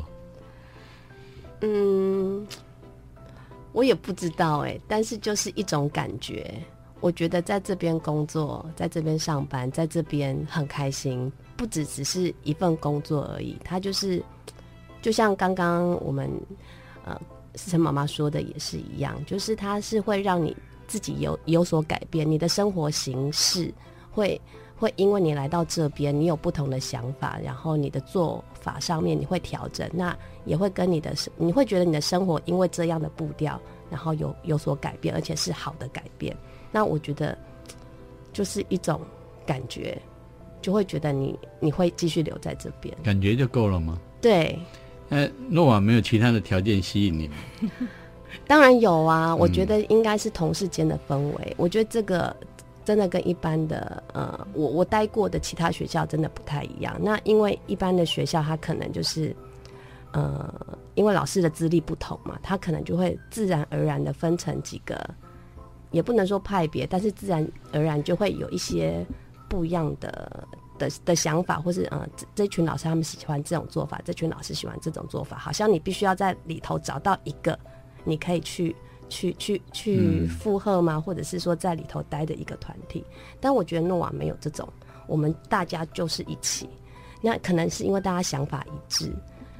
[1.61, 2.45] 嗯，
[3.71, 6.53] 我也不知道哎、但是就是一种感觉。
[6.99, 13.57] 我觉得在这边工作，在这边上班，在这边很开心，不只只是一份工作而已。
[13.63, 14.23] 它就是，
[15.01, 16.29] 就像刚刚我们
[17.03, 17.19] 呃
[17.55, 20.55] 思成妈妈说的也是一样，就是它是会让你
[20.87, 23.73] 自己有有所改变，你的生活形式
[24.11, 24.39] 会
[24.77, 30.15] 会因为你来到这边，你有不同的想法，然后你的做法上面你会调整，那
[30.45, 36.35] 也会跟你的生，你会觉得你的生活因为这样的步调，然后有有所改变，而且是好的改变。
[36.71, 37.35] 那我觉得
[38.31, 39.01] 就是一种
[39.45, 39.99] 感觉，
[40.67, 42.93] 就会觉得你你会继续留在这边。
[43.01, 43.97] 感觉就够了吗？
[44.19, 44.59] 对，
[45.07, 47.35] 那，诺瓦没有其他的条件吸引你吗，
[48.45, 51.55] 当然有啊，我觉得应该是同事间的氛围。
[51.55, 52.35] 我觉得这个
[52.83, 56.99] 真的跟一般的呃，我我待过的其他学校真的不太一样。
[57.01, 59.33] 那因为一般的学校，它可能就是
[60.11, 60.53] 呃，
[60.95, 64.99] 因为老师的资历不同嘛，他可能就会自然而然的分成几个
[65.91, 69.05] 也不能说派别，但是自然而然就会有一些
[69.49, 77.57] 不一样的的的想法，或是呃这这群老师他们喜欢这种做法，这群老师喜欢这种做法，好像你必须要在里头找到一个
[78.03, 78.75] 你可以去
[79.09, 80.99] 去去去嗯附和吗？
[80.99, 83.03] 或者是说在里头待的一个团体。
[83.39, 84.67] 但我觉得诺瓦没有这种，
[85.07, 86.69] 我们大家就是一起。
[87.21, 89.11] 那可能是因为大家想法一致，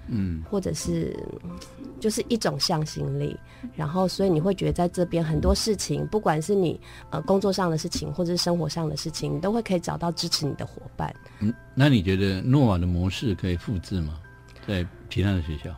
[0.07, 1.51] 嗯，或者是嗯
[1.99, 3.37] 就是一种向心力，
[3.75, 11.13] 然后所以你会觉得在这边很多事情，不管是你呃工作上的事情，或者是生活上的事情，你都会可以找到支持你的伙伴。
[11.39, 14.19] 嗯，那你觉得诺瓦的模式可以复制吗？
[14.67, 15.73] 在其他的学校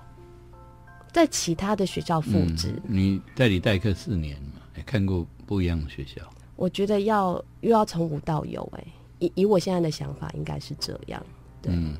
[1.12, 6.22] 在其他的学校复制，嗯你代理代课四年嘛，也看过不一样的学校。
[6.56, 8.84] 我觉得要又要从无到有、哎，
[9.20, 11.24] 以以我现在的想法，应该是这样。
[11.62, 11.96] 对，嗯，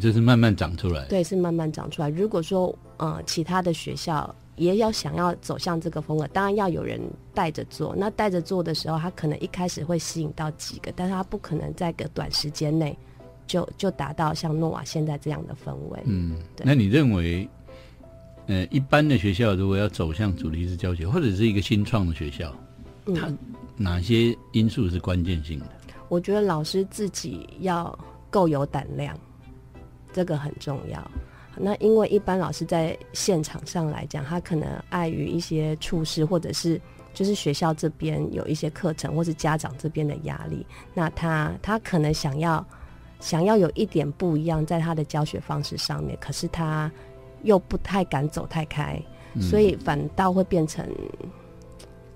[0.00, 1.04] 就是慢慢长出来。
[1.06, 2.08] 对，是慢慢长出来。
[2.08, 7.00] 如果说呃其他的学校也要想要走向这个风格，当然要有人
[7.32, 7.94] 带着做。
[7.96, 12.96] 那带着做的时候，他可能一开始会吸引到几个，但是他不可能在个短时间内
[13.46, 16.00] 就就达到像诺瓦现在这样的氛围。
[16.04, 17.48] 嗯，那你认为，
[18.46, 22.54] 呃，一般的学校如果要走向主题式教学，或者是一个新创的学校，
[23.06, 23.32] 嗯它
[23.76, 25.66] 哪些因素是关键性的？
[26.08, 27.96] 我觉得老师自己要
[28.28, 29.16] 够有胆量，
[30.18, 31.10] 这个很重要。
[31.56, 36.80] 那因为一般老师在现场上来讲，他可能碍于一些处事，或者是
[37.14, 42.66] 就是学校这边有一些课程，或是家长这边的压力，那他他可能想要
[43.20, 46.90] 想要有一点不一样，在他的教学方式上面，可是他
[47.44, 49.00] 又不太敢走太开，
[49.40, 50.84] 所以反倒会变成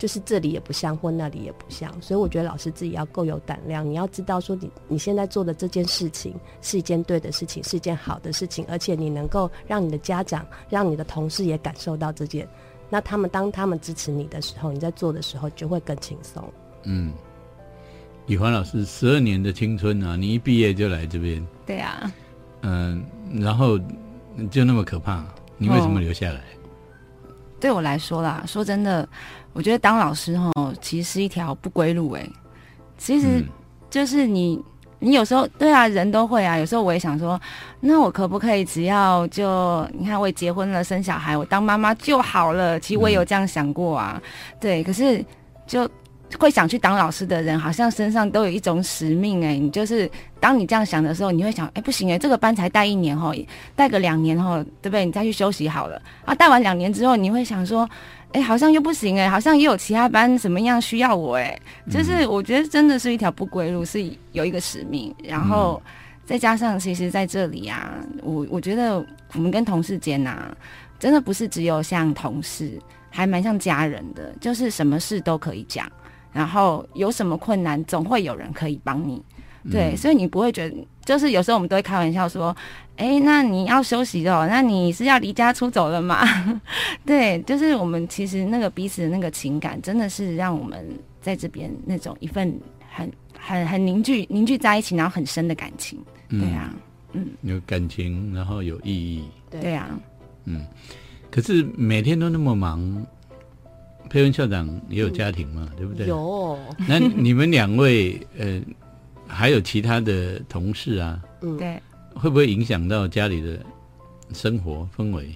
[0.03, 12.49] 就是这里也不像，或那里也不像，所以我觉得老师自己要够有胆量，你要知道说你你现在做的这件事情是一件对的事情，是一件好的事情，而且你能够让你的家长、让你的同事也感受到这件，
[12.91, 16.53] 那他们当他们支持你的时候，你在做的时候就会更轻松。
[16.83, 17.13] 嗯，
[18.27, 22.13] 以环老师十二年的青春啊，你一毕业就来这边，对啊，
[22.63, 23.79] 嗯、然后
[24.51, 25.25] 就那么可怕，
[25.59, 26.43] 你为什么哦留下来？
[27.61, 29.09] 对我来说啦，说真的，
[29.53, 32.27] 我觉得当老师哦，其实是一条不归路哎。
[32.97, 33.45] 其实嗯
[33.91, 34.59] 就是你，
[34.99, 36.57] 你有时候对啊，人都会啊。
[36.57, 37.41] 有时候我也想说，
[37.81, 42.81] 那我可不可以只要就你看，我也结婚了，生小孩，我当妈妈就好了。
[42.81, 44.21] 其实我也有这样想过啊，
[44.59, 44.83] 对。
[44.83, 45.25] 可是
[45.67, 45.89] 就
[46.39, 49.57] 会想去当老师的人，好像身上都有一种使命哎。
[49.57, 53.35] 你就是当你这样想的时候，你会想，哎，不行哎，这个班才带一年吼，
[53.75, 55.05] 带个两年吼，对不对？
[55.05, 56.01] 你再去休息好了。
[56.25, 57.89] 啊，带完两年之后，你会想说，
[58.33, 61.59] 哎，好像又不行哎，好像也有其他班什么样需要我哎，
[61.91, 65.81] 就是我觉得真的是一条不归路，是有一个使命，然后
[66.25, 67.93] 再加上其实在这里啊，
[68.23, 70.55] 我我觉得我们跟同事间呐、
[70.99, 72.79] 真的不是只有像同事，
[73.11, 75.87] 还蛮像家人的，就是什么事都可以讲，
[76.33, 79.23] 然后有什么困难总会有人可以帮你。
[79.71, 82.55] 对，所以你不会觉得，就是有时候我们都会开玩笑说，
[82.97, 86.27] 哎，那你要休息了哦，那你是要离家出走了吗？
[87.07, 90.85] 对，就是我们其实那个彼此的那个情感，真的是让我们
[91.21, 92.53] 在这边那种一份
[92.91, 95.97] 很很很凝聚凝聚在一起，然后很深的感情。
[96.29, 96.75] 对啊，
[97.13, 99.29] 嗯有感情，然后有意义。
[99.49, 99.89] 对啊，
[100.47, 100.67] 嗯
[101.31, 103.07] 可是每天都那么忙，
[104.13, 106.07] 佩文校长也有家庭嘛，对不对？。
[106.07, 108.61] 有， 那你们两位呃，
[109.27, 111.81] 还有其他的同事啊，嗯，对，
[112.15, 113.59] 会不会影响到家里的
[114.35, 115.35] 生活氛围？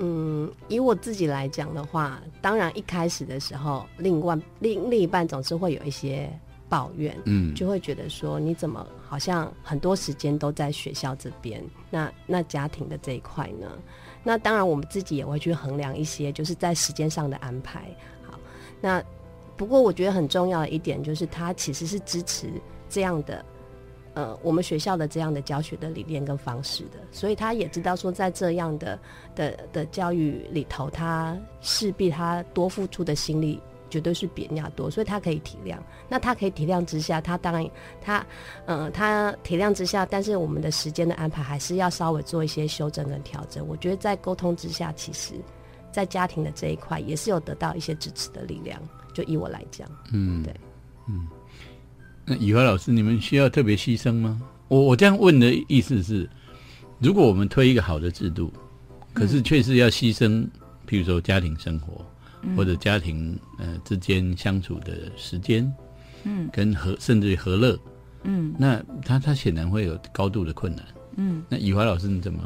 [0.00, 6.28] 嗯，以我自己来讲的话，当然一开始的时候，另外另另一半总是会有一些
[6.68, 13.68] 抱怨，嗯，就会觉得说你怎么好像很多时间都在学校这边，那那家庭的这一块呢？
[14.22, 17.88] 那当然我们自己也会去衡量一些，就是在时间上的安排。
[18.22, 18.38] 好，
[18.80, 19.02] 那
[19.56, 22.50] 不过我觉得很重要的一点就是，他其实是支持
[22.88, 23.44] 这样的。
[24.14, 28.98] 呃，我们学校的这样的教学的理念跟方式的，所以他也知道说，在这样的
[29.36, 33.60] 的的教育里头，他势必他多付出的心力
[33.90, 35.76] 绝对是比人家多，所以他可以体谅。
[36.08, 37.68] 那他可以体谅之下，他当然
[38.00, 38.24] 他
[38.64, 43.66] 呃他体谅之下，但是我们的时间的安排还是要稍微做一些修正跟调整。
[43.66, 45.34] 我觉得在沟通之下，其实
[45.92, 48.80] 在家庭的这一块也是有得到一些支持的力量。
[49.12, 50.54] 就以我来讲，嗯，对，
[51.08, 51.26] 嗯。
[52.24, 54.40] 那以华老师，你们需要特别牺牲吗？
[54.68, 56.30] 我我这样问的意思是，
[57.00, 58.52] 如果我们推一个好的制度，
[59.12, 60.46] 可是确实要牺牲，
[60.86, 62.06] 譬如说家庭生活、
[62.56, 65.72] 或者家庭呃之间相处的时间，
[66.24, 67.78] 嗯，跟和甚至于和乐，
[68.24, 70.84] 嗯那他他显然会有高度的困难。
[71.16, 72.42] 嗯，那以华老师你怎么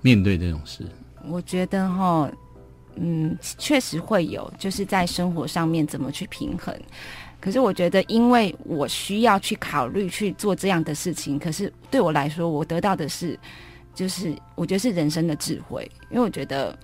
[0.00, 0.84] 面对这种事？
[1.28, 2.30] 我觉得哈，
[2.96, 6.74] 嗯，确实会有，就是在生活上面怎么去平衡。
[7.40, 13.38] 可是我觉得，因为我需要去考虑去做这样的事情，可是对我来说，我得到的是，
[13.94, 15.90] 就是我觉得是人生的智慧。
[16.10, 16.78] 因为我觉得，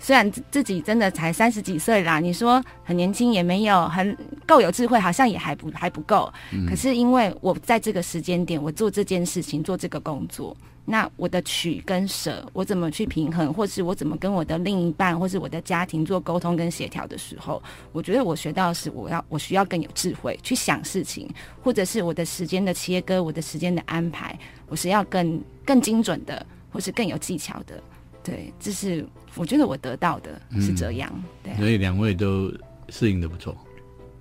[0.00, 6.32] 虽然自自己真的才三十几岁啦，你说很年轻也没有很够有智慧，好像也还不还不够。
[6.66, 10.56] 可是因为我在这个时间点，我做这件事情，做这个工作。
[10.86, 21.28] 那我的取跟舍，我怎么去平衡，或是我怎么跟我的另一半，或是我的家庭做沟通跟协调的时候，我觉得我学到的是，我要我需要更有智慧去想事情，
[21.62, 24.36] 或者是我的时间的切割，我的时间的安排，
[24.66, 27.80] 我是要更更精准的，或是更有技巧的。
[28.24, 31.10] 对，这是我觉得我得到的是这样。
[31.42, 32.52] 对，所以两位都
[32.88, 33.56] 适应的不错。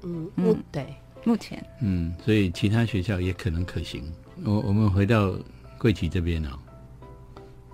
[0.03, 0.93] 嗯目，对，
[1.23, 4.03] 目前嗯，所以其他学校也可能可行。
[4.43, 5.33] 我我们回到。
[5.79, 6.51] 贵旗这边呢，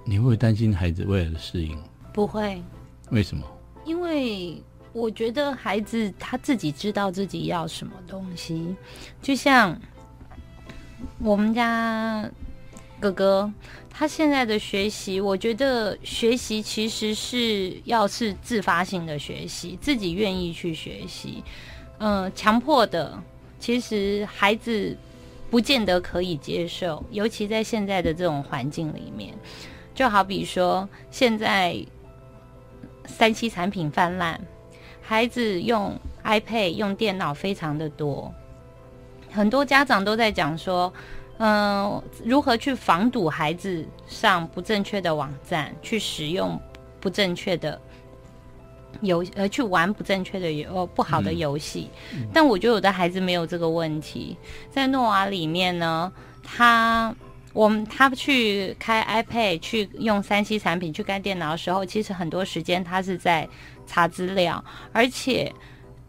[0.05, 1.75] 你会不会担心孩子未来的适应？
[2.13, 2.61] 不会，
[3.09, 3.43] 为什么？
[3.83, 4.61] 因为
[4.93, 8.75] 我觉得孩子他自己知道自己要什么东西，
[9.23, 9.75] 就像
[11.17, 12.29] 我们家
[13.05, 13.53] 哥哥，
[13.89, 21.43] 他现在的学习，我觉得学习其实是要是自发性的学习，自己愿意去学习。
[21.99, 23.21] 嗯，强迫的，
[23.59, 24.97] 其实孩子。
[25.47, 29.31] 不见得可以接受，尤其在现在的这种环境里面，
[29.93, 31.77] 就好比说现在
[33.05, 34.41] 三 C 产品泛滥，
[35.01, 38.33] 孩子用 iPad、用电脑非常的多，
[39.31, 40.91] 很多家长都在讲说，
[41.37, 46.59] 嗯，如何去防堵孩子上不正确的网站，去使用
[46.99, 47.79] 不正确的。
[49.01, 51.89] 游呃去玩不正确的游不好的游戏，
[52.33, 54.37] 但我觉得有的孩子没有这个问题。
[54.71, 56.09] 在诺瓦里面呢，
[56.41, 57.13] 他
[57.51, 63.47] 我们他去开 iPad 去用三 C 产品去开电脑的时候，其实很多时间他是在
[63.85, 64.63] 查资料，
[64.93, 65.53] 而且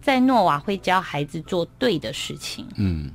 [0.01, 2.65] 在诺瓦会教孩子做对的事情。
[2.77, 3.11] 嗯。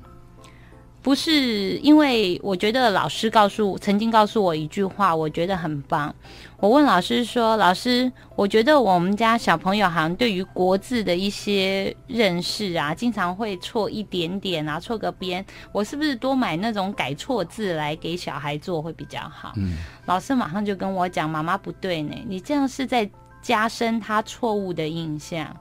[1.01, 6.13] 不是因为我觉得老师告诉曾经告诉我一句话，我觉得很棒。
[6.59, 15.43] 我问老师说：“老师，我觉得我们家小朋友好像对于国字的一些认识啊，经常会错一点点啊，错个边。
[15.71, 23.09] 我是不是多买那种改错字来给小孩做会比较好？”嗯，老师马上就跟我讲：“妈妈不对呢，你这样是在
[23.41, 25.57] 加深他错误的印象。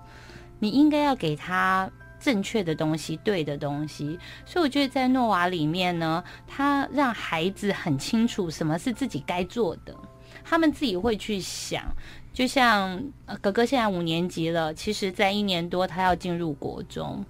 [0.58, 1.90] 你应该要给他。”
[2.20, 9.96] 正确的东西，对的东西，所以我觉得在诺瓦里面呢，他让孩子很清楚什么是自己该做的，
[10.44, 11.82] 他们自己会去想。
[12.32, 13.02] 就像
[13.40, 17.24] 哥哥现在五年级了，其实在一年多他要进入国中，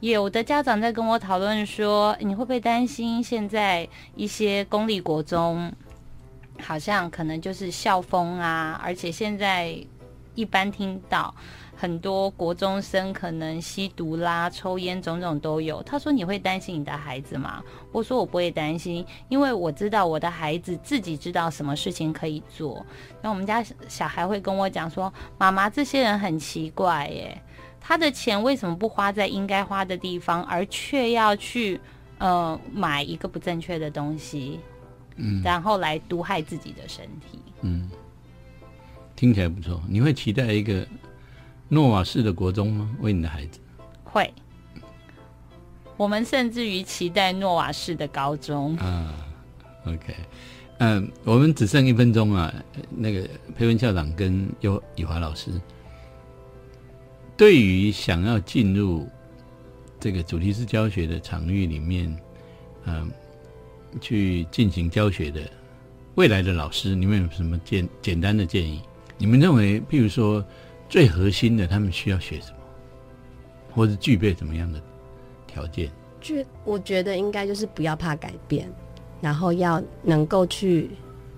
[0.00, 5.72] 有的家长在跟我讨论说，你会不会担心现在一些公立国中
[6.60, 9.74] 好像可能就是校风啊，而且现在
[10.34, 11.34] 一般听到。
[11.74, 15.82] 很多国中生可能吸毒啦、抽烟，种种都有。
[15.82, 22.84] 他说：“你会担心你的孩子吗？”我说：“我不会担心，因为我知道我的孩子自己知道什么事情可以做。”
[23.20, 27.42] 那我们家小孩会跟我讲说：“妈妈，这些人很奇怪耶，
[27.80, 31.80] 他的钱为什么不花在应该花的地方，而却要去
[32.18, 34.60] 呃买一个不正确的东西，
[35.16, 37.90] 嗯，然后来毒害自己的身体？”嗯，
[39.16, 39.82] 听起来不错。
[39.88, 40.86] 你会期待一个？
[41.72, 42.90] 诺瓦式的国中吗？
[43.00, 43.58] 为你的孩子
[44.04, 44.30] 会，
[45.96, 49.10] 我们甚至于期待诺瓦式的高中啊。
[49.86, 50.14] OK，
[50.80, 52.52] 嗯，我们只剩一分钟啊。
[52.90, 55.50] 那个裴文校长跟尤以华老师，
[57.38, 59.08] 对于想要进入
[59.98, 62.14] 这个主题式教学的场域里面，
[62.84, 63.10] 嗯，
[63.98, 65.40] 去进行教学的
[66.16, 68.82] 未来的老师，你们有什么简简单的建议？
[69.16, 70.44] 你们认为，譬如说。
[70.92, 72.56] 最核心的，他们需要学什么，
[73.74, 74.78] 或者具备什么样的
[75.46, 75.90] 条件？
[76.20, 76.34] 就
[76.66, 78.70] 我觉得应该就是不要怕改变，
[79.22, 80.90] 然后要能够去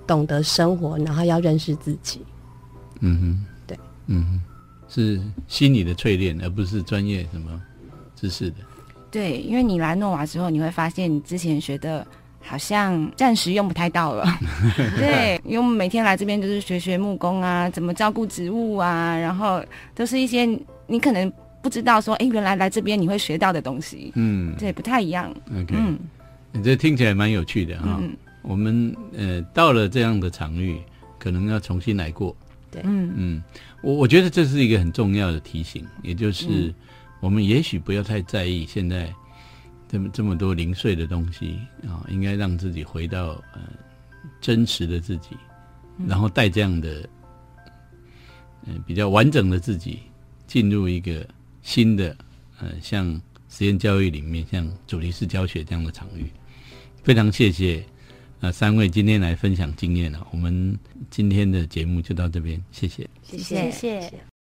[0.09, 2.21] 懂得生活，然后要认识自己。
[2.99, 3.79] 嗯哼，对，
[4.09, 4.43] 嗯哼，
[4.89, 7.63] 是心理的淬炼，而不是专业什么
[8.17, 8.57] 知识的。
[9.09, 12.05] 对，因为你来诺瓦之后，你会发现你之前学的。
[12.47, 14.27] 好像暂时用不太到了，
[14.97, 19.65] 对，因为我们每天来这边就是学学木工啊，怎么照顾植物啊，然后
[19.95, 20.45] 都是一些
[20.87, 21.33] 你可能
[21.63, 25.35] 不知道说，哎，原来来这边你会学到的东西，嗯，对，不太一样。
[25.51, 25.99] OK，嗯，
[26.53, 27.99] 你这听起来蛮有趣的哈。
[28.43, 30.79] 我们呃到了这样的场域，
[31.19, 32.37] 可能要重新来过。
[32.71, 33.11] 对，嗯。
[33.17, 33.43] 嗯，
[33.83, 36.73] 我我觉得这是一个很重要的提醒，也就是
[37.21, 39.11] 我们也许不要太在意现在。
[39.89, 43.61] 这么这么多零碎的东西啊，应该让自己回到呃
[44.41, 45.37] 真实的自己，
[46.07, 47.09] 然后带这样的
[48.67, 49.99] 嗯、比较完整的自己
[50.47, 51.27] 进入一个
[51.61, 52.17] 新的
[52.59, 53.21] 呃像
[53.51, 56.31] 实验教育里面像主题式教学这样的场域。
[57.03, 57.85] 非常谢谢
[58.41, 60.79] 呃三位今天来分享经验啊，我们
[61.11, 63.09] 今天的节目就到这边，谢谢。
[63.23, 64.34] 谢谢谢谢。